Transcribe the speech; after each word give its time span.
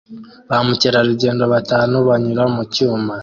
Ba 0.49 0.57
mukerarugendo 0.65 1.43
batanu 1.53 1.95
banyura 2.07 2.43
mu 2.55 2.63
cyuma 2.73 3.13